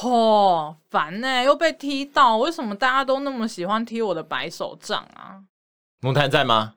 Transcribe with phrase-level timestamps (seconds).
[0.00, 5.42] 嚯，烦呢，又被踢到，为什么大家都那么喜欢踢我的白手杖啊？
[6.00, 6.74] 木炭在吗？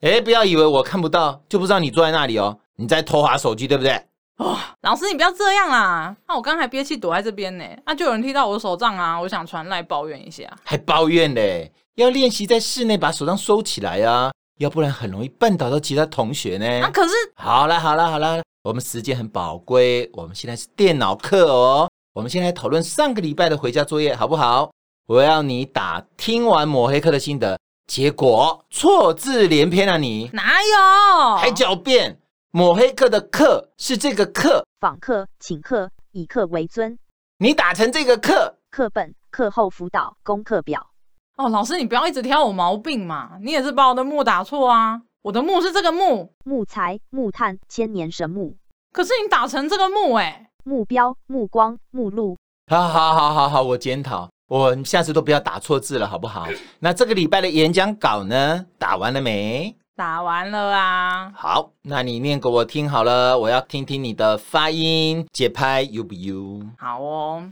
[0.00, 4.00] 哎，不要以为我看不到就不知道你坐在那里哦，你在偷滑手机对不对？
[4.36, 11.72] 哦，老师你不要这样啦，那、啊、我刚才憋气躲在这边呢，那、啊、就有人踢到我的手杖啊，我想传来抱怨一下，还抱怨嘞？
[11.96, 16.86] 要练习在室内把手杖收起来啊，要不然很容易绊倒到其他同学呢。
[16.86, 24.72] 啊，可是，好啦好啦好了，我们时间很宝贵，我们现在是电脑课哦，我们先来讨论上个礼拜的回家作业好不好？
[25.04, 30.30] 我要你打听完抹黑课的心得，结果错字连篇啊你！
[30.32, 31.36] 哪有？
[31.36, 32.18] 还狡辩？
[32.52, 36.98] 抹黑课的课是这个课，访客、请客、以客为尊。
[37.36, 40.88] 你打成这个课，课本、课后辅导、功课表。
[41.36, 43.32] 哦，老师，你不要一直挑我毛病嘛！
[43.42, 45.02] 你也是把我的木打错啊！
[45.24, 48.58] 我的木是这个木，木材、木炭、千年神木。
[48.92, 50.50] 可是你打成这个木哎、欸！
[50.64, 52.36] 目标、目光、目录。
[52.66, 56.46] 好好好好好，我检讨，我下次都不要打错字了，好不好？
[56.78, 58.66] 那这个礼拜的演讲稿呢？
[58.78, 59.74] 打完了没？
[59.96, 61.32] 打完了啊！
[61.34, 66.68] 好，那你念给我听好了，我要听听你的发音节拍，U 不 U？
[66.76, 67.50] 好哦。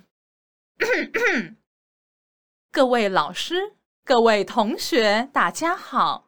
[2.70, 3.72] 各位老师、
[4.04, 6.26] 各位同学，大家好。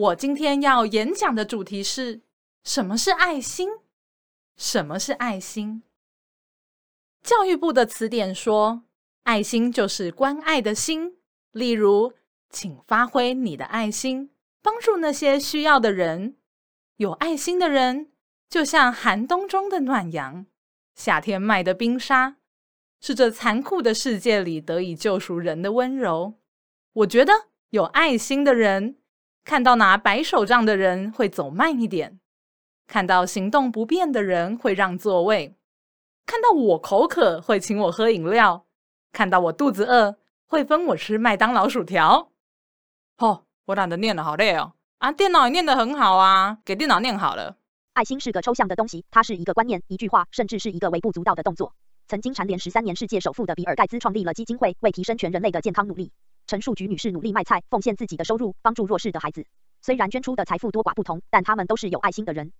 [0.00, 2.22] 我今天要演讲的主题是：
[2.64, 3.68] 什么是爱心？
[4.56, 5.82] 什么是爱心？
[7.22, 8.84] 教育部的词典说，
[9.24, 11.18] 爱心就是关爱的心。
[11.52, 12.14] 例如，
[12.48, 14.30] 请发挥你的爱心。
[14.62, 16.36] 帮助那些需要的人，
[16.96, 18.10] 有爱心的人，
[18.48, 20.46] 就像寒冬中的暖阳，
[20.94, 22.36] 夏天卖的冰沙，
[23.02, 26.38] 是这残酷的世界里得以救赎人的温柔。
[26.94, 28.96] 我觉得有爱心的人，
[29.44, 32.20] 看到拿白手杖的人会走慢一点，
[32.86, 35.56] 看到行动不便的人会让座位，
[36.26, 38.66] 看到我口渴会请我喝饮料，
[39.12, 42.30] 看到我肚子饿会分我吃麦当劳薯条。
[43.18, 43.44] 哦。
[43.66, 44.72] 我懒得念了，好累哦！
[44.98, 47.56] 啊，电脑也念得很好啊，给电脑念好了。
[47.92, 51.72] 爱心是个抽象的东西，它是一个观念、一句话，甚至是一个微不足道的动作。
[52.08, 56.10] 曾经蝉联十三年世界首富的比尔盖茨创立了基金会，为提升全人类的健康努力。
[56.50, 59.46] 陈树菊女士努力卖菜，奉献自己的收入，帮助弱势的孩子。
[59.80, 62.50] 虽然捐出的财富多寡不同，但他们都是有爱心的人。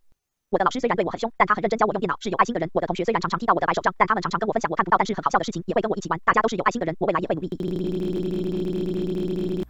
[0.51, 2.71] 我的老师虽然对我很凶，但他很认真教我用电脑，是有爱心的人。
[2.73, 6.21] 我的同学虽然常常踢到我的白手杖，但他们常常跟我分享我看不到但是很好笑的事情，也会跟我一起玩。
[6.25, 9.65] 大家都是有爱心的人，我未来也会努力。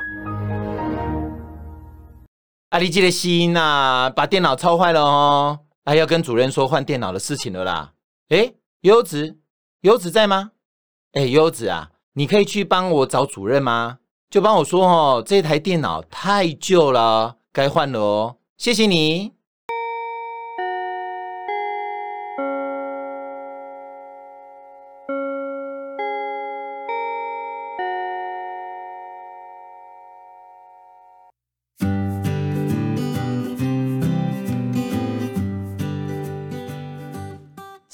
[2.68, 7.94] 阿力记得心呐，把电脑操坏了哦，还要跟主任说换电脑的事情了啦。
[8.28, 9.38] 哎，优子，
[9.80, 10.52] 优子在吗？
[11.12, 13.99] 哎，优子啊，你可以去帮我找主任吗？
[14.30, 18.36] 就帮我说哦，这台电脑太旧了，该换了哦。
[18.56, 19.32] 谢谢你。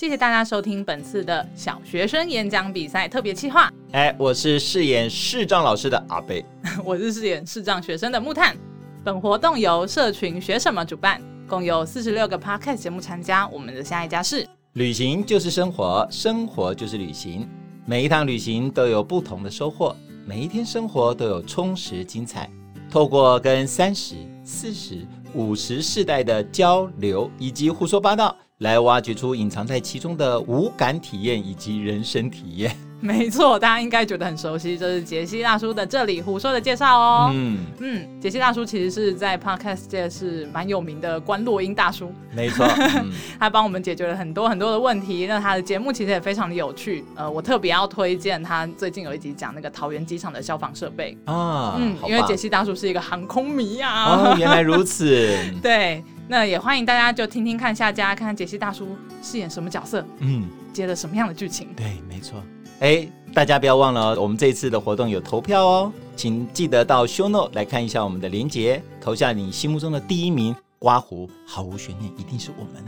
[0.07, 3.69] 谢谢大家收听本次的小学生演讲比赛特别企划。
[3.91, 6.47] 哎，我是饰演视障老师的阿贝，
[6.87, 8.57] 我是饰演视障学生的木炭。
[9.03, 13.49] 本活动由社群学什么主办，共有四十六个 podcast 节目参加。
[13.49, 17.45] 我们的下一家是旅行就是生活，生活就是旅行。
[17.85, 22.49] 每一趟旅行都有不同的收获，每一天生活都有充实精彩。
[22.89, 24.15] 透过跟三十、
[24.45, 28.37] 四十、五十世代的交流以及胡说八道。
[28.59, 32.75] 来挖掘出隐藏在其中的无感体验以及人生体验。
[33.01, 37.31] 没错，大家应该觉得很熟悉，这是杰西大叔的这里胡说的介绍哦。
[37.35, 42.11] 嗯嗯，杰西大叔其实是在 Podcast 界是蛮有名的观落音大叔。
[42.35, 45.27] 没错， 嗯、他帮我们解决了很多很多的问题。
[45.27, 47.05] 那他的节目其实也非常的有趣。
[47.15, 51.77] 呃，我特别要推荐他最近有一集讲那个桃园机场的消防设备啊。
[51.79, 54.07] 嗯，因为杰西大叔是一个航空迷啊。
[54.07, 55.37] 哦，原来如此。
[55.63, 56.03] 对。
[56.29, 61.69] 那也欢迎大家就听听看下家，看看杰西大叔饰演什么角色，嗯，接了什么样的剧情。
[61.77, 62.43] 对，没错。
[62.81, 70.55] 哎，大家不要忘了，我们这次的活动有投票哦，请记得到 Show No 来看一下我们的连结，投下你心目中的第一名。
[70.79, 72.85] 刮胡毫无悬念，一定是我们。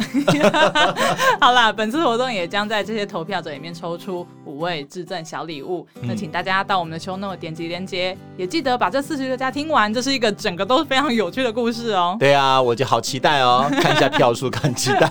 [1.40, 5.86] 好啦，本次活动也将在这些投票者里面抽出五位致赠小礼物。
[5.96, 9.92] 嗯、那请大家到我们的 show note 点击链接，也记得把这四十六家听完。
[9.92, 12.16] 这是一个整个都是非常有趣的故事哦。
[12.20, 15.10] 对啊，我就好期待哦，看一下票数，很期待。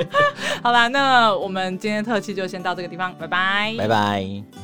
[0.62, 4.63] 好啦，那我们今天特辑就先到这个地方，拜拜，拜拜。